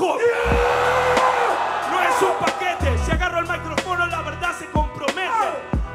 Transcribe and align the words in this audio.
No 0.00 0.16
es 2.00 2.22
un 2.22 2.32
paquete. 2.38 2.98
Si 3.04 3.10
agarro 3.12 3.40
el 3.40 3.46
micrófono, 3.46 4.06
la 4.06 4.22
verdad 4.22 4.58
se 4.58 4.64
compromete. 4.70 5.28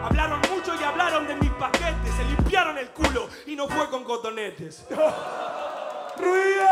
Hablaron 0.03 0.39
mucho 0.53 0.75
y 0.79 0.83
hablaron 0.83 1.27
de 1.27 1.35
mis 1.35 1.49
paquetes. 1.51 2.13
Se 2.15 2.23
limpiaron 2.25 2.77
el 2.77 2.89
culo 2.89 3.27
y 3.47 3.55
no 3.55 3.67
fue 3.67 3.89
con 3.89 4.03
cotonetes. 4.03 4.85
¡Ruido! 4.89 6.67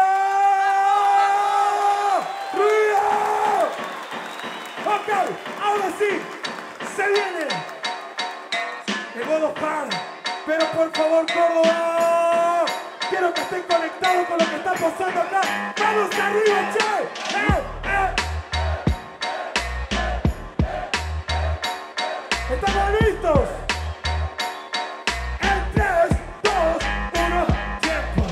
¡Ruido! 2.53 3.01
Ok, 4.85 5.09
ahora 5.63 5.91
sí, 5.97 6.21
se 6.95 7.07
viene 7.07 7.47
el 9.15 9.25
modo 9.25 9.53
par. 9.55 9.89
Pero 10.45 10.65
por 10.67 10.91
favor, 10.91 11.25
Córdoba, 11.25 12.12
conectados 13.83 14.27
con 14.27 14.37
lo 14.37 14.45
que 14.49 14.55
está 14.55 14.73
pasando 14.73 15.21
acá. 15.21 15.73
¡Vamos 15.77 16.09
arriba, 16.15 16.71
che! 16.73 16.87
¡Eh, 17.35 17.63
eh! 17.83 18.15
¿Estamos 22.53 22.87
listos? 23.01 23.49
En 25.41 25.73
3, 25.73 25.85
2, 26.43 26.53
1, 27.13 27.45
tiempo. 27.81 28.23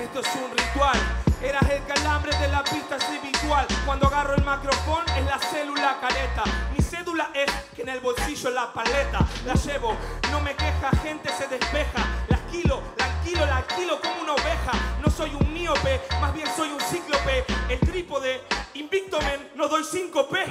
Esto 0.00 0.20
es 0.20 0.28
un 0.36 0.50
ritual. 0.56 1.00
Eras 1.42 1.70
el 1.70 1.84
calambre 1.84 2.36
de 2.38 2.48
la 2.48 2.62
pista 2.62 2.96
es 2.96 3.04
habitual. 3.04 3.66
Cuando 3.84 4.06
agarro 4.06 4.34
el 4.34 4.44
micrófono 4.44 5.04
es 5.16 5.24
la 5.26 5.38
célula 5.38 5.98
careta. 6.00 6.44
Mi 6.76 6.84
cédula 6.84 7.30
es 7.34 7.50
que 7.74 7.82
en 7.82 7.88
el 7.88 8.00
bolsillo 8.00 8.50
la 8.50 8.72
paleta. 8.72 9.26
La 9.44 9.54
llevo, 9.54 9.96
no 10.30 10.40
me 10.40 10.54
queja, 10.54 10.90
gente 11.02 11.30
se 11.36 11.48
despeja. 11.48 12.06
La 12.28 12.36
alquilo, 12.36 12.80
la 12.96 13.11
alquilo, 13.22 13.46
la 13.46 13.56
alquilo 13.58 14.00
como 14.00 14.22
una 14.22 14.32
oveja. 14.32 14.72
No 15.00 15.10
soy 15.10 15.34
un 15.34 15.52
míope, 15.52 16.00
más 16.20 16.34
bien 16.34 16.46
soy 16.56 16.70
un 16.70 16.80
cíclope. 16.80 17.44
El 17.68 17.78
trípode, 17.80 18.42
invicto 18.74 19.18
men, 19.20 19.50
no 19.54 19.68
doy 19.68 19.84
5 19.84 20.28
p. 20.28 20.44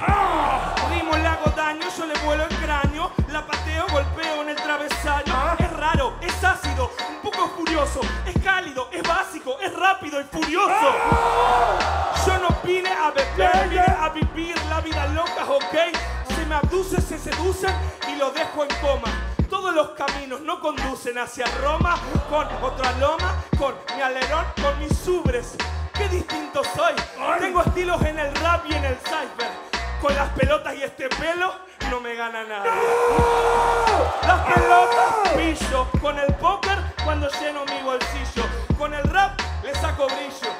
Rimo, 0.90 1.16
le 1.16 1.26
hago 1.26 1.50
daño, 1.54 1.86
yo 1.96 2.06
le 2.06 2.18
vuelo 2.20 2.44
el 2.44 2.56
cráneo. 2.56 3.12
La 3.28 3.46
pateo, 3.46 3.86
golpeo 3.90 4.42
en 4.42 4.48
el 4.50 4.56
travesaño. 4.56 5.56
Es 5.58 5.72
raro, 5.72 6.14
es 6.22 6.44
ácido, 6.44 6.90
un 7.10 7.20
poco 7.30 7.48
furioso. 7.56 8.00
Es 8.26 8.42
cálido, 8.42 8.88
es 8.90 9.02
básico, 9.02 9.58
es 9.60 9.74
rápido 9.74 10.20
y 10.20 10.24
furioso. 10.24 10.94
Yo 12.26 12.38
no 12.38 12.48
vine 12.64 12.90
a 12.90 13.10
beber, 13.10 13.68
vine 13.68 13.82
a 13.82 14.08
vivir 14.08 14.56
la 14.70 14.80
vida 14.80 15.06
loca, 15.08 15.44
ok. 15.46 16.34
Se 16.34 16.46
me 16.46 16.54
abduce, 16.54 17.00
se 17.00 17.18
seducen 17.18 17.74
y 18.08 18.16
lo 18.16 18.30
dejo 18.30 18.64
en 18.64 18.70
coma. 18.80 19.31
Todos 19.62 19.76
los 19.76 19.90
caminos 19.90 20.40
no 20.40 20.58
conducen 20.58 21.16
hacia 21.18 21.46
Roma 21.62 21.96
con 22.28 22.48
otra 22.64 22.90
loma, 22.98 23.44
con 23.56 23.76
mi 23.94 24.02
alerón, 24.02 24.44
con 24.60 24.76
mis 24.80 25.06
ubres. 25.06 25.54
Qué 25.94 26.08
distinto 26.08 26.64
soy. 26.64 26.94
Tengo 27.38 27.62
estilos 27.62 28.02
en 28.02 28.18
el 28.18 28.34
rap 28.34 28.64
y 28.68 28.74
en 28.74 28.84
el 28.84 28.96
cypher. 28.96 29.52
Con 30.00 30.16
las 30.16 30.30
pelotas 30.30 30.74
y 30.74 30.82
este 30.82 31.08
pelo 31.10 31.54
no 31.90 32.00
me 32.00 32.16
gana 32.16 32.42
nada. 32.42 32.74
Las 34.26 34.52
pelotas 34.52 35.30
pillo. 35.36 35.86
Con 36.00 36.18
el 36.18 36.34
póker 36.34 36.78
cuando 37.04 37.28
lleno 37.40 37.64
mi 37.64 37.82
bolsillo. 37.82 38.42
Con 38.76 38.94
el 38.94 39.04
rap 39.04 39.40
le 39.62 39.72
saco 39.76 40.06
brillo. 40.06 40.52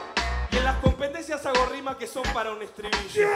Y 0.52 0.58
en 0.58 0.64
las 0.64 0.76
competencias 0.76 1.44
hago 1.44 1.66
rimas 1.66 1.96
que 1.96 2.06
son 2.06 2.22
para 2.32 2.52
un 2.52 2.62
estribillo. 2.62 3.26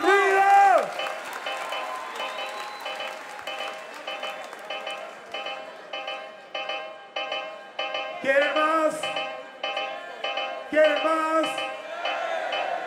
¡Ruido! 0.00 0.53
¿Quieren 8.24 8.54
más? 8.54 8.94
¿Quieren 10.70 11.04
más? 11.04 11.46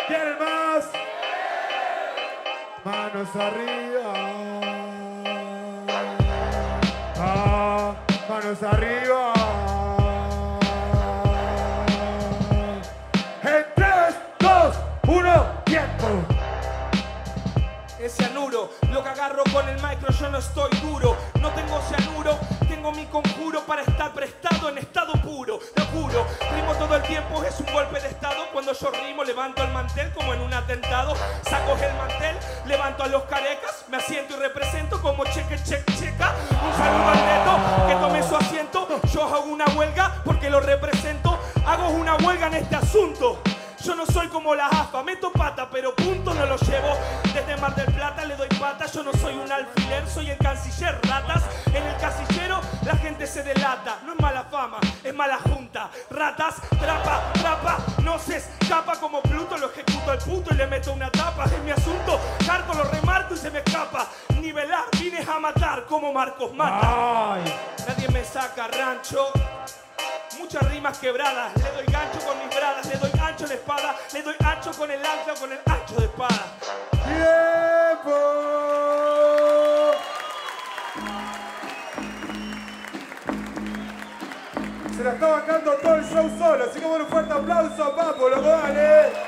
¿Quieren 0.08 0.40
más? 0.40 0.90
Manos 2.84 3.36
arriba. 3.36 4.14
Ah, 7.20 7.94
manos 8.28 8.64
arriba. 8.64 9.34
En 13.44 13.66
3, 13.75 14.16
2, 14.40 14.75
1, 15.08 15.64
tiempo. 15.66 16.08
Es 18.00 18.16
cianuro, 18.16 18.72
lo 18.90 19.04
que 19.04 19.09
agarro 19.09 19.44
con 19.54 19.69
el 19.69 19.75
micro 19.75 20.12
yo 20.19 20.30
no 20.30 20.40
estoy 20.40 20.72
duro. 20.81 21.16
No 21.40 21.52
tengo 21.52 21.80
cianuro, 21.81 22.40
tengo 22.68 22.92
mi 22.92 23.06
conjuro 23.06 23.62
para 23.66 23.82
estar 23.82 24.14
prestado 24.14 24.70
en 24.70 24.78
estado 24.78 25.14
puro. 25.14 25.60
Lo 25.76 25.86
juro, 25.86 26.28
rimo 26.56 26.74
todo 26.76 26.96
el 26.96 27.04
tiempo, 27.04 27.44
es 27.44 27.60
un 27.60 27.72
golpe 27.74 28.00
de 28.00 28.10
estado. 28.10 28.48
Cuando 28.52 28.74
yo 28.74 28.92
rimo, 28.92 29.24
levanto 29.24 29.64
el 29.64 29.72
mantel 29.72 30.12
como 30.14 30.34
en 30.34 30.42
un 30.42 30.54
atentado. 30.54 31.14
Saco 31.44 31.74
el 31.81 31.94
mantel, 31.96 32.36
levanto 32.66 33.04
a 33.04 33.08
los 33.08 33.24
carecas, 33.24 33.86
me 33.90 33.98
asiento 33.98 34.36
y 34.36 34.40
represento 34.40 35.02
como 35.02 35.24
cheque, 35.25 35.58
cheque, 35.64 35.94
checa. 35.98 36.34
Un 36.52 36.78
saludo 36.78 37.10
al 37.10 37.25
neto 37.25 37.88
que 37.88 37.96
tome 37.96 38.24
su 38.24 38.36
asiento. 38.36 38.88
Yo 39.13 39.24
hago 39.24 39.46
una 39.46 39.66
huelga 39.75 40.22
porque 40.25 40.50
lo 40.50 40.60
represento. 40.60 41.40
Hago 41.66 41.90
una 41.90 42.16
huelga 42.16 42.48
en 42.48 42.56
este 42.56 42.75
asunto. 42.75 43.42
Yo 43.88 43.95
no 43.95 44.06
soy 44.06 44.28
como 44.28 44.54
la 44.54 44.68
AFA, 44.68 45.01
meto 45.01 45.31
pata, 45.31 45.69
pero 45.72 45.95
punto 45.95 46.34
no 46.34 46.45
lo 46.45 46.57
llevo. 46.57 46.89
Desde 47.34 47.56
Mar 47.56 47.74
del 47.74 47.86
Plata 47.94 48.25
le 48.25 48.36
doy 48.36 48.50
pata, 48.60 48.86
yo 48.86 49.01
no 49.01 49.13
soy 49.13 49.34
un 49.36 49.50
alfiler, 49.50 50.06
soy 50.10 50.30
el 50.30 50.38
canciller 50.38 51.00
ratas. 51.04 51.44
En 51.68 51.81
el 51.81 51.95
casillero 51.95 52.60
la 52.84 52.98
gente 52.98 53.25
se 53.25 53.44
delata, 53.44 54.00
no 54.06 54.12
es 54.12 54.19
mala 54.19 54.44
fama, 54.44 54.80
es 55.01 55.16
mala 55.16 55.39
junta. 55.39 55.89
Ratas, 56.10 56.56
trapa, 56.78 57.31
trapa, 57.31 57.78
no 58.04 58.19
se 58.19 58.36
escapa 58.36 59.00
como 59.00 59.22
Pluto, 59.22 59.57
lo 59.57 59.72
ejecuto 59.72 60.12
al 60.12 60.18
puto 60.18 60.54
y 60.54 60.57
le 60.57 60.68
meto 60.68 60.92
una 60.92 61.10
tapa. 61.10 61.45
Es 61.45 61.63
mi 61.63 61.72
asunto, 61.72 62.19
cargo, 62.45 62.74
lo 62.74 62.84
remarco 62.84 63.36
y 63.36 63.38
se 63.38 63.50
me 63.50 63.60
escapa. 63.60 64.06
Nivelar, 64.42 64.84
vine 65.00 65.19
a 65.19 65.39
matar 65.39 65.86
como 65.86 66.12
Marcos 66.12 66.54
mata. 66.54 67.36
Ay. 67.36 67.56
Nadie 67.88 68.10
me 68.10 68.25
saca 68.25 68.68
rancho. 68.68 69.31
Muchas 70.38 70.69
rimas 70.72 70.98
quebradas, 70.98 71.56
le 71.56 71.72
doy 71.72 71.86
gancho 71.86 72.19
con 72.25 72.38
mis 72.38 72.54
bradas, 72.54 72.86
le 72.86 72.98
doy 72.98 73.12
ancho 73.38 73.54
ancho 73.54 73.95
le 74.13 74.24
doy 74.24 74.36
ancho 74.44 74.72
con 74.72 74.89
el 74.89 75.06
ancla, 75.06 75.34
con 75.39 75.51
el 75.51 75.60
ancho 75.66 75.95
de 75.95 76.06
espada. 76.06 76.57
¡Tiempo! 76.92 78.12
Se 84.95 85.04
la 85.04 85.13
está 85.13 85.28
bancando 85.28 85.74
todo 85.74 85.95
el 85.95 86.06
show 86.06 86.31
solo, 86.39 86.66
así 86.66 86.80
que 86.80 86.86
bueno, 86.88 87.06
un 87.06 87.12
fuerte 87.12 87.34
aplauso 87.34 87.84
a 87.84 87.95
Papo, 87.95 88.30
loco, 88.30 88.42
dale. 88.42 89.26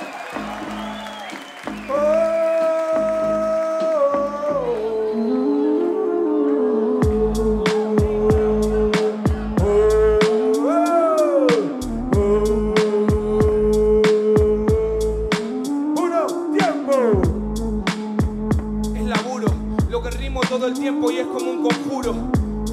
El 20.69 20.79
tiempo 20.79 21.09
y 21.09 21.17
es 21.17 21.27
como 21.27 21.51
un 21.51 21.63
conjuro. 21.63 22.15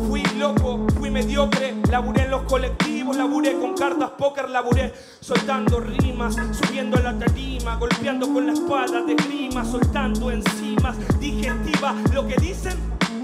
Fui 0.07 0.23
loco, 0.39 0.87
fui 0.99 1.11
mediocre, 1.11 1.75
laburé 1.91 2.25
en 2.25 2.31
los 2.31 2.43
colectivos, 2.43 3.17
laburé 3.17 3.59
con 3.59 3.75
cartas 3.75 4.11
póker, 4.19 4.51
laburé 4.51 4.93
soltando 5.21 5.81
rimas, 5.81 6.37
subiendo 6.53 6.99
la 6.99 7.19
tarima, 7.19 7.77
golpeando 7.77 8.31
con 8.33 8.47
la 8.47 8.53
espada 8.53 9.03
de 9.03 9.15
grima, 9.15 9.65
soltando 9.65 10.31
enzimas, 10.31 10.97
digestiva, 11.19 11.95
lo 12.13 12.27
que 12.27 12.37
dicen, 12.37 12.75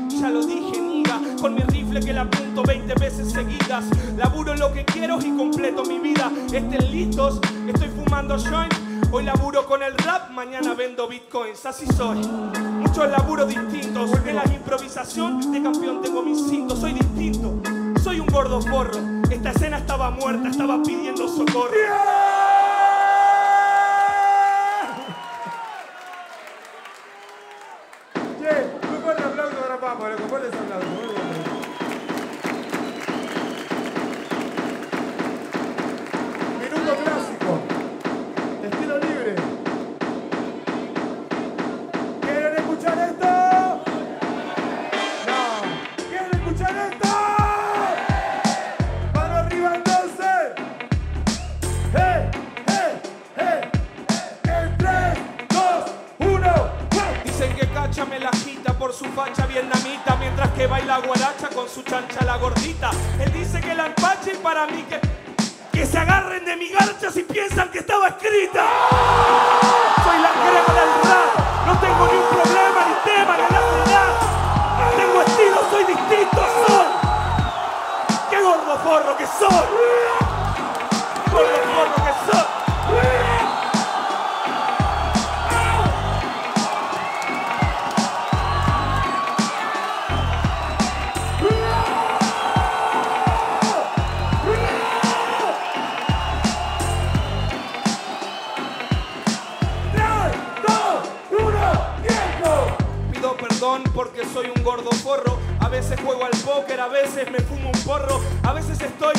ya 0.08 0.30
lo 0.30 0.44
dije, 0.44 0.80
niga, 0.80 1.20
con 1.40 1.54
mi 1.54 1.62
rifle 1.62 2.00
que 2.00 2.14
la 2.14 2.22
apunto 2.22 2.62
20 2.62 2.94
veces 2.94 3.30
seguidas, 3.30 3.84
laburo 4.16 4.54
lo 4.56 4.72
que 4.72 4.86
quiero 4.86 5.18
y 5.20 5.36
completo 5.36 5.84
mi 5.84 5.98
vida, 5.98 6.32
estén 6.46 6.90
listos, 6.90 7.40
estoy 7.68 7.88
fumando 7.88 8.38
joint, 8.38 8.72
Hoy 9.14 9.24
laburo 9.24 9.66
con 9.66 9.82
el 9.82 9.92
rap, 9.98 10.30
mañana 10.30 10.72
vendo 10.72 11.06
bitcoins, 11.06 11.66
así 11.66 11.86
soy. 11.86 12.16
Muchos 12.16 13.10
laburos 13.10 13.46
distintos, 13.46 14.10
en 14.26 14.36
la 14.36 14.44
improvisación 14.46 15.52
de 15.52 15.62
campeón 15.62 16.00
tengo 16.00 16.22
mi 16.22 16.30
instinto, 16.30 16.74
soy 16.74 16.94
distinto. 16.94 17.52
Soy 18.02 18.20
un 18.20 18.26
gordo 18.28 18.62
forro, 18.62 18.98
esta 19.30 19.50
escena 19.50 19.76
estaba 19.76 20.10
muerta, 20.10 20.48
estaba 20.48 20.82
pidiendo 20.82 21.28
socorro. 21.28 21.72
Che, 28.40 28.88
muy 28.88 29.02
fuerte 29.02 29.22
aplauso 29.24 29.56
para 29.56 29.78
Papo, 29.78 30.08
loco, 30.08 30.22
fuerte 30.22 30.48
ese 30.48 30.56
Cacha 57.92 58.06
me 58.06 58.18
la 58.18 58.30
agita 58.30 58.72
por 58.72 58.90
su 58.94 59.04
facha 59.04 59.44
vietnamita 59.46 60.16
Mientras 60.18 60.48
que 60.52 60.66
baila 60.66 61.00
guaracha 61.00 61.50
con 61.54 61.68
su 61.68 61.82
chancha 61.82 62.24
la 62.24 62.38
gordita. 62.38 62.90
Él 63.20 63.30
dice 63.34 63.60
que 63.60 63.74
la 63.74 63.84
empache 63.84 64.32
y 64.32 64.36
para 64.38 64.66
mí 64.66 64.82
que... 64.84 64.98
Que 65.70 65.84
se 65.84 65.98
agarren 65.98 66.42
de 66.42 66.56
mi 66.56 66.70
garcha 66.70 67.10
si 67.10 67.22
piensan 67.22 67.70
que 67.70 67.80
estaba 67.80 68.08
escrita. 68.08 68.64
Soy 70.04 70.18
la 70.22 70.30
crema 70.30 70.80
del 70.80 70.90
rap 71.04 71.66
No 71.66 71.78
tengo 71.80 72.06
ni 72.06 72.18
un 72.18 72.28
problema, 72.28 72.80
ni 72.88 73.12
tema, 73.12 73.36
ni 73.36 73.42
necesidad 73.42 74.96
Tengo 74.96 75.20
estilo, 75.20 75.60
soy 75.70 75.84
distinto, 75.84 76.46
soy. 76.66 76.86
¡Qué 78.30 78.40
gordo 78.40 78.78
forro 78.78 79.16
que 79.18 79.26
soy! 79.26 80.01
A 105.60 105.68
veces 105.68 106.00
juego 106.00 106.24
al 106.24 106.38
póker, 106.44 106.80
a 106.80 106.88
veces 106.88 107.30
me 107.30 107.38
fumo 107.40 107.70
un 107.70 107.80
porro. 107.82 108.20
A 108.42 108.52
veces 108.52 108.80
estoy 108.80 109.14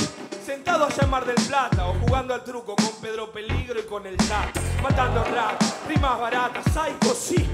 sentado 0.45 0.85
allá 0.85 1.03
en 1.03 1.09
Mar 1.09 1.25
del 1.25 1.35
Plata 1.47 1.87
o 1.87 1.93
jugando 1.93 2.33
al 2.33 2.43
truco 2.43 2.75
con 2.75 2.91
Pedro 3.01 3.31
Peligro 3.31 3.79
y 3.79 3.83
con 3.83 4.05
el 4.05 4.17
Tata. 4.17 4.59
Matando 4.81 5.23
rap, 5.23 5.61
rimas 5.87 6.19
baratas, 6.19 6.63
psycho, 6.65 7.13
sí. 7.15 7.47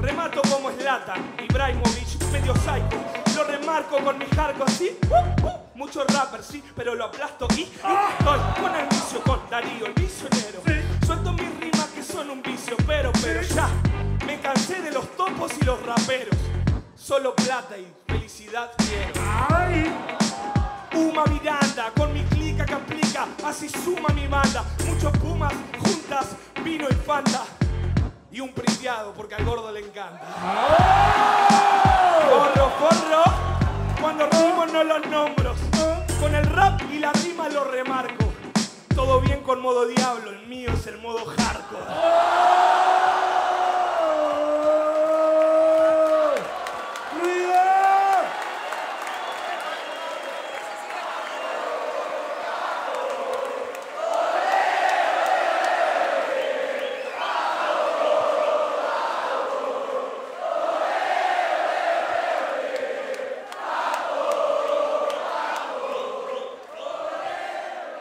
Remato 0.00 0.42
como 0.50 0.70
Slatan, 0.70 1.36
Ibrahimovic, 1.48 2.22
medio 2.30 2.54
psycho. 2.56 2.98
Lo 3.36 3.44
remarco 3.44 3.96
con 4.04 4.18
mi 4.18 4.26
hardcore, 4.26 4.70
sí. 4.70 4.98
Uh, 5.08 5.46
uh. 5.46 5.50
Muchos 5.74 6.06
rappers, 6.14 6.46
sí, 6.46 6.62
pero 6.76 6.94
lo 6.94 7.06
aplasto 7.06 7.48
y, 7.56 7.60
y 7.60 7.64
estoy 7.64 8.62
con 8.62 8.74
el 8.76 8.86
vicio, 8.86 9.20
con 9.22 9.40
Darío, 9.50 9.86
el 9.86 9.92
visionero. 9.94 10.60
Suelto 11.04 11.32
mis 11.32 11.58
rimas 11.58 11.88
que 11.88 12.02
son 12.02 12.30
un 12.30 12.42
vicio, 12.42 12.76
pero, 12.86 13.10
pero 13.20 13.42
ya. 13.42 13.68
Me 14.24 14.40
cansé 14.40 14.80
de 14.82 14.92
los 14.92 15.08
topos 15.16 15.52
y 15.60 15.64
los 15.64 15.84
raperos. 15.84 16.36
Solo 17.04 17.34
plata 17.34 17.76
y 17.76 17.86
felicidad 18.06 18.70
quiero. 18.78 19.20
¡Ay! 19.50 19.94
Uma 20.94 21.26
Miranda, 21.26 21.92
con 21.94 22.10
mi 22.14 22.24
clica 22.24 22.64
que 22.64 22.72
aplica, 22.72 23.26
así 23.44 23.68
suma 23.68 24.08
mi 24.14 24.26
banda. 24.26 24.64
Muchos 24.86 25.12
pumas 25.18 25.52
juntas, 25.80 26.28
vino 26.62 26.88
y 26.88 26.94
fanta. 26.94 27.42
Y 28.30 28.40
un 28.40 28.54
priciado, 28.54 29.12
porque 29.12 29.34
al 29.34 29.44
gordo 29.44 29.70
le 29.70 29.80
encanta. 29.80 30.24
Forro, 32.30 32.70
forro, 32.70 33.22
cuando 34.00 34.26
rimo 34.26 34.64
no 34.64 34.82
los 34.82 35.06
nombros. 35.06 35.58
Con 36.18 36.34
el 36.34 36.46
rap 36.46 36.80
y 36.90 37.00
la 37.00 37.12
rima 37.12 37.50
lo 37.50 37.64
remarco. 37.64 38.24
Todo 38.94 39.20
bien 39.20 39.42
con 39.42 39.60
modo 39.60 39.84
diablo, 39.84 40.30
el 40.30 40.46
mío 40.46 40.70
es 40.72 40.86
el 40.86 40.96
modo 41.02 41.26
hardcore. 41.26 41.84
¡Ruido! 47.20 47.52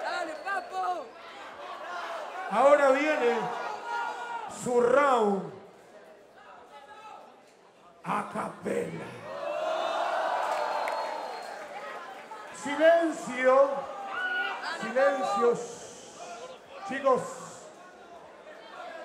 ¡Dale, 0.03 0.34
papo! 0.43 1.05
Ahora 2.51 2.89
viene 2.91 3.38
su 4.63 4.81
round 4.81 5.51
a 8.03 8.29
capela. 8.34 9.05
Silencio. 12.63 13.69
Silencio. 14.81 15.57
Chicos. 16.88 17.21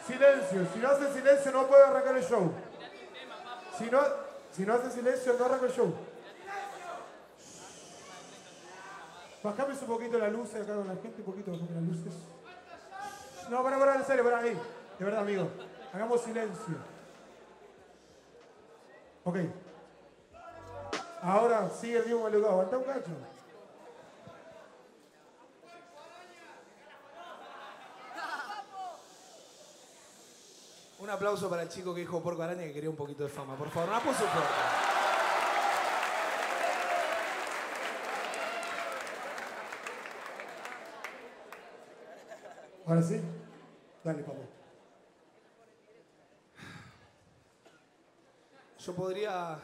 Silencio. 0.06 0.66
Si 0.72 0.78
no 0.78 0.88
hacen 0.88 1.12
silencio 1.38 1.52
no 1.52 1.68
puedo 1.68 1.84
arrancar 1.84 2.16
el 2.16 2.24
show. 2.24 2.52
Si 3.76 3.84
no, 3.90 4.00
si 4.50 4.66
no 4.66 4.74
hacen 4.74 4.90
silencio 4.90 5.34
no 5.38 5.44
arranco 5.44 5.66
el 5.66 5.72
show. 5.72 5.94
Bajame 9.42 9.74
un 9.74 9.86
poquito 9.86 10.18
la 10.18 10.28
luz 10.28 10.54
acá 10.54 10.74
con 10.74 10.88
la 10.88 10.94
gente, 10.94 11.14
un 11.18 11.24
poquito 11.24 11.52
bajame 11.52 11.70
las 11.74 11.82
luces. 11.82 12.14
No, 13.50 13.62
para, 13.62 13.78
para, 13.78 13.94
en 13.96 14.04
serio, 14.04 14.24
para 14.24 14.38
ahí. 14.38 14.58
De 14.98 15.04
verdad, 15.04 15.20
amigo. 15.20 15.48
Hagamos 15.92 16.20
silencio. 16.20 16.74
Ok. 19.24 19.36
Ahora 21.22 21.70
sigue 21.70 21.98
el 21.98 22.06
mismo 22.06 22.28
lugar. 22.28 22.50
Aguanta 22.50 22.78
un 22.78 22.84
cacho. 22.84 23.10
Un 31.08 31.14
aplauso 31.14 31.48
para 31.48 31.62
el 31.62 31.70
chico 31.70 31.94
que 31.94 32.00
dijo 32.00 32.22
Porco 32.22 32.42
Araña 32.42 32.64
que 32.64 32.72
quería 32.74 32.90
un 32.90 32.94
poquito 32.94 33.22
de 33.22 33.30
fama. 33.30 33.56
Por 33.56 33.70
favor, 33.70 33.88
un 33.88 33.94
aplauso 33.94 34.26
fuerte. 34.26 34.52
Ahora 42.84 43.02
sí. 43.02 43.22
Dale, 44.04 44.22
papo. 44.22 44.44
Yo 48.78 48.94
podría 48.94 49.58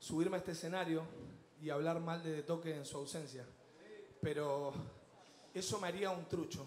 subirme 0.00 0.34
a 0.34 0.38
este 0.40 0.50
escenario 0.50 1.04
y 1.60 1.70
hablar 1.70 2.00
mal 2.00 2.24
de 2.24 2.32
De 2.32 2.42
Toque 2.42 2.74
en 2.74 2.84
su 2.84 2.96
ausencia, 2.96 3.46
pero 4.20 4.72
eso 5.54 5.78
me 5.78 5.86
haría 5.86 6.10
un 6.10 6.24
trucho. 6.24 6.66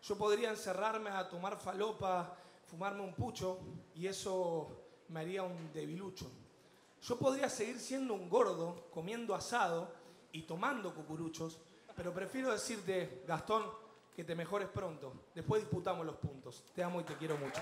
Yo 0.00 0.16
podría 0.16 0.48
encerrarme 0.48 1.10
a 1.10 1.28
tomar 1.28 1.58
falopa, 1.58 2.34
fumarme 2.68 3.02
un 3.02 3.14
pucho 3.14 3.58
y 3.94 4.06
eso 4.06 4.68
me 5.08 5.20
haría 5.20 5.42
un 5.42 5.72
debilucho. 5.72 6.30
Yo 7.02 7.18
podría 7.18 7.48
seguir 7.48 7.78
siendo 7.78 8.14
un 8.14 8.28
gordo, 8.28 8.88
comiendo 8.92 9.34
asado 9.34 9.92
y 10.32 10.42
tomando 10.42 10.94
cucuruchos, 10.94 11.58
pero 11.96 12.12
prefiero 12.12 12.52
decirte, 12.52 13.24
Gastón, 13.26 13.64
que 14.14 14.24
te 14.24 14.34
mejores 14.34 14.68
pronto. 14.68 15.12
Después 15.34 15.62
disputamos 15.62 16.04
los 16.04 16.16
puntos. 16.16 16.64
Te 16.74 16.82
amo 16.82 17.00
y 17.00 17.04
te 17.04 17.16
quiero 17.16 17.36
mucho. 17.38 17.60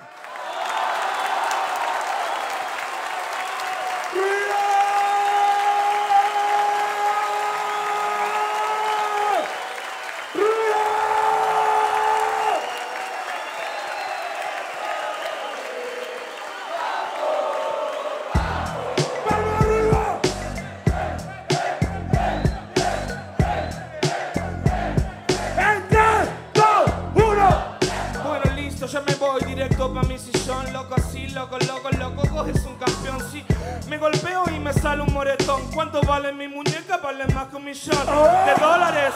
Ya 28.86 29.00
me 29.00 29.14
voy 29.16 29.42
directo 29.44 29.92
pa' 29.92 30.02
mi 30.04 30.16
sillón. 30.16 30.72
Loco, 30.72 30.94
así, 30.94 31.26
loco, 31.28 31.58
loco, 31.58 31.90
loco, 31.98 32.22
coges 32.28 32.64
un 32.64 32.76
campeón, 32.76 33.18
sí. 33.32 33.44
Me 33.88 33.98
golpeo 33.98 34.44
y 34.54 34.60
me 34.60 34.72
sale 34.72 35.02
un 35.02 35.12
moretón. 35.12 35.60
¿Cuánto 35.74 36.00
vale 36.02 36.32
mi 36.32 36.46
muñeca? 36.46 36.98
Vale 36.98 37.26
más 37.34 37.48
que 37.48 37.56
un 37.56 37.64
millón. 37.64 38.06
De 38.46 38.54
dólares, 38.60 39.12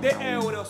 de 0.00 0.10
euros. 0.32 0.68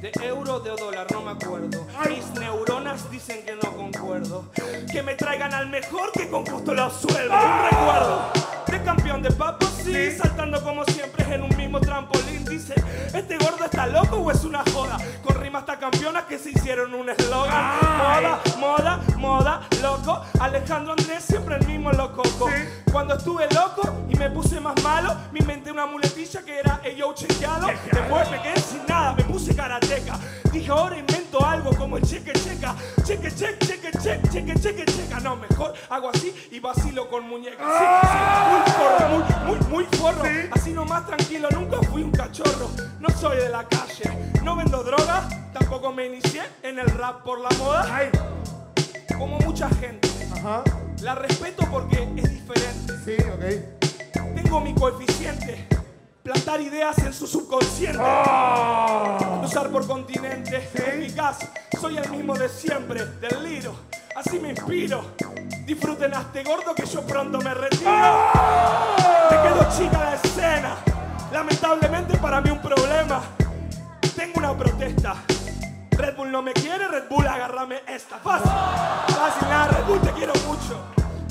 De 0.00 0.10
euro, 0.26 0.60
de 0.60 0.70
dólar, 0.70 1.06
no 1.12 1.20
me 1.20 1.32
acuerdo. 1.32 1.86
Mis 2.08 2.24
neuronas 2.40 3.10
dicen 3.10 3.44
que 3.44 3.56
no 3.56 3.70
concuerdo. 3.76 4.46
Que 4.90 5.02
me 5.02 5.14
traigan 5.14 5.52
al 5.52 5.68
mejor 5.68 6.12
que 6.12 6.30
con 6.30 6.44
gusto 6.44 6.72
lo 6.72 6.90
sueldo. 6.90 7.34
Un 7.34 7.70
recuerdo. 7.70 8.32
De 8.68 8.82
campeón 8.82 9.22
de 9.22 9.30
papas, 9.32 9.70
sí, 9.84 10.10
saltando 10.12 10.62
como 10.64 10.82
siempre 10.86 11.34
en 11.34 11.42
un 11.42 11.54
mismo 11.56 11.78
trampolín. 11.78 12.41
Dice, 12.52 12.74
¿este 13.14 13.38
gordo 13.38 13.64
está 13.64 13.86
loco 13.86 14.16
o 14.16 14.30
es 14.30 14.44
una 14.44 14.62
joda? 14.74 14.98
Con 15.24 15.40
rimas 15.40 15.60
hasta 15.60 15.78
campeonas 15.78 16.24
que 16.24 16.38
se 16.38 16.50
hicieron 16.50 16.92
un 16.94 17.08
eslogan. 17.08 17.78
Moda, 17.80 18.40
moda, 18.58 19.00
moda, 19.16 19.60
loco. 19.80 20.20
Alejandro 20.38 20.92
Andrés 20.92 21.24
siempre 21.24 21.56
el 21.56 21.66
mismo 21.66 21.90
lococo. 21.92 22.50
Cuando 22.92 23.14
estuve 23.14 23.48
loco 23.54 24.04
y 24.06 24.16
me 24.16 24.28
puse 24.28 24.60
más 24.60 24.74
malo, 24.82 25.16
me 25.32 25.38
inventé 25.38 25.72
una 25.72 25.86
muletilla 25.86 26.42
que 26.42 26.58
era 26.58 26.78
yo 26.94 27.14
chequeado. 27.14 27.68
Después 27.90 28.30
me 28.30 28.42
quedé 28.42 28.60
sin 28.60 28.84
nada, 28.86 29.14
me 29.14 29.24
puse 29.24 29.56
karateca. 29.56 30.18
Dije, 30.52 30.70
ahora 30.70 30.98
invento 30.98 31.42
algo 31.42 31.74
como 31.74 31.96
el 31.96 32.02
cheque 32.02 32.32
checa. 32.34 32.74
Cheque 33.02 33.34
cheque, 33.34 33.66
cheque 33.66 33.90
cheque, 33.98 34.28
cheque 34.28 34.60
cheque 34.60 34.84
checa. 34.84 35.20
No, 35.20 35.36
mejor 35.36 35.72
hago 35.88 36.10
así 36.10 36.34
y 36.50 36.60
vacilo 36.60 37.08
con 37.08 37.26
muñecas. 37.26 37.66
Sí, 37.66 37.84
sí, 38.02 38.71
muy 39.52 39.58
forro, 39.58 39.68
muy, 39.68 39.84
forro. 39.84 40.22
Así 40.52 40.72
nomás 40.72 41.06
tranquilo, 41.06 41.48
nunca 41.50 41.78
fui 41.90 42.02
un 42.02 42.10
cachorro. 42.10 42.70
No 43.00 43.08
soy 43.10 43.36
de 43.36 43.48
la 43.48 43.66
calle, 43.68 44.10
no 44.42 44.56
vendo 44.56 44.82
droga, 44.82 45.28
tampoco 45.52 45.92
me 45.92 46.06
inicié 46.06 46.42
en 46.62 46.78
el 46.78 46.86
rap 46.86 47.22
por 47.22 47.40
la 47.40 47.50
moda. 47.58 47.86
Ay. 47.90 48.10
Como 49.16 49.38
mucha 49.40 49.68
gente, 49.68 50.08
Ajá. 50.32 50.62
la 51.02 51.14
respeto 51.14 51.66
porque 51.70 52.08
es 52.16 52.30
diferente. 52.30 52.94
Sí, 53.04 53.16
ok. 53.32 54.34
Tengo 54.34 54.60
mi 54.60 54.74
coeficiente, 54.74 55.66
plantar 56.22 56.60
ideas 56.60 56.98
en 56.98 57.12
su 57.12 57.26
subconsciente. 57.26 57.98
Cruzar 59.40 59.70
por 59.70 59.86
continente, 59.86 60.56
eficaz. 60.56 61.38
Soy 61.80 61.98
el 61.98 62.08
mismo 62.10 62.34
de 62.36 62.48
siempre, 62.48 63.04
del 63.04 63.42
liro. 63.44 63.74
Así 64.14 64.38
me 64.38 64.50
inspiro. 64.50 65.04
Disfruten 65.64 66.12
a 66.12 66.20
este 66.20 66.42
gordo 66.42 66.74
que 66.74 66.84
yo 66.86 67.06
pronto 67.06 67.38
me 67.40 67.54
retiro. 67.54 67.90
Me 69.30 69.36
quedo 69.42 69.68
chica 69.76 69.98
la 69.98 70.14
escena. 70.14 70.76
Lamentablemente 71.32 72.18
para 72.18 72.40
mí 72.40 72.50
un 72.50 72.60
problema. 72.60 73.22
Tengo 74.16 74.38
una 74.38 74.56
protesta. 74.56 75.14
Red 75.92 76.16
Bull 76.16 76.32
no 76.32 76.42
me 76.42 76.52
quiere, 76.52 76.88
Red 76.88 77.08
Bull 77.08 77.26
agárrame 77.26 77.82
esta. 77.86 78.18
Fácil, 78.18 78.50
fácil, 79.14 79.48
nada, 79.48 79.68
Red 79.68 79.84
Bull 79.84 80.00
te 80.00 80.10
quiero 80.12 80.32
mucho. 80.46 80.80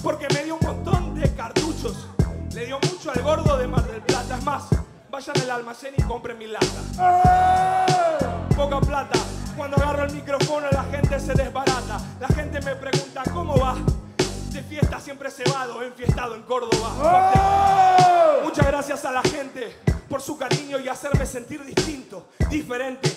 Porque 0.02 0.28
me 0.34 0.46
dio 0.46 0.56
un 0.56 0.66
montón 0.66 1.14
de 1.20 1.36
cartuchos. 1.36 2.08
Le 2.54 2.66
dio 2.66 2.80
mucho 2.90 3.12
al 3.12 3.22
gordo 3.22 3.58
de 3.58 3.68
Mar 3.68 3.84
del 3.84 4.02
Plata. 4.02 4.38
Es 4.38 4.44
más, 4.44 4.64
vayan 5.10 5.42
al 5.42 5.52
almacén 5.52 5.94
y 5.98 6.02
compren 6.04 6.38
mi 6.38 6.48
lata. 6.48 8.18
Poca 8.56 8.80
plata. 8.80 9.20
Cuando 9.58 9.76
agarro 9.78 10.06
el 10.06 10.14
micrófono 10.14 10.68
la 10.72 10.84
gente 10.86 11.20
se 11.20 11.34
desbarata. 11.34 12.00
La 12.20 12.28
gente 12.30 12.62
me 12.62 12.76
pregunta, 12.76 13.24
¿cómo 13.34 13.58
va? 13.60 13.76
De 14.52 14.62
fiesta 14.64 15.00
siempre 15.00 15.32
cebado, 15.32 15.82
enfiestado 15.82 16.36
en 16.36 16.44
Córdoba. 16.44 18.40
Muchas 18.44 18.68
gracias 18.68 19.06
a 19.06 19.12
la 19.12 19.22
gente 19.22 19.78
por 20.10 20.22
su 20.22 20.38
cariño 20.38 20.78
y 20.78 20.90
hacerme 20.90 21.26
sentir 21.26 21.64
distinto, 21.64 22.28
diferente. 22.50 23.10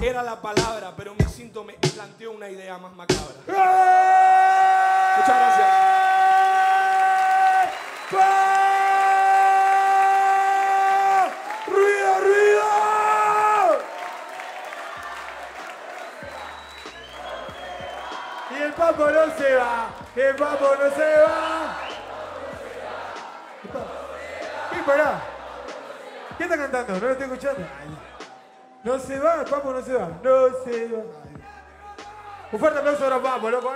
Era 0.00 0.22
la 0.22 0.40
palabra, 0.40 0.94
pero 0.96 1.14
mi 1.14 1.24
instinto 1.24 1.64
me 1.64 1.74
planteó 1.74 2.30
una 2.30 2.48
idea 2.48 2.78
más 2.78 2.94
macabra. 2.94 3.34
Muchas 5.16 5.36
gracias. 5.36 5.68
¡Ruido, 8.12 8.57
el 20.20 20.36
papo 20.36 20.74
no 20.80 20.90
se 20.90 21.22
va. 21.22 21.78
¿Qué 24.70 24.82
pará? 24.84 25.20
¿Qué 26.36 26.44
está 26.44 26.56
cantando? 26.56 26.92
No 26.94 27.00
lo 27.00 27.10
estoy 27.10 27.26
escuchando. 27.26 27.66
No 28.84 28.98
se 28.98 29.18
va, 29.18 29.34
el 29.34 29.44
papo 29.44 29.72
no 29.72 29.82
se 29.82 29.94
va. 29.94 30.08
No 30.22 30.48
se 30.64 30.88
va. 30.88 31.02
Un 32.50 32.58
fuerte 32.58 32.78
aplauso 32.78 33.04
para 33.04 33.22
Papo, 33.22 33.50
loco. 33.50 33.74